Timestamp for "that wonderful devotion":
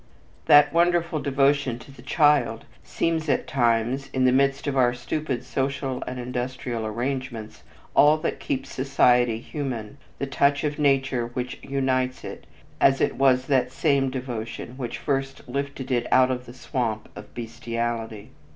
0.47-1.77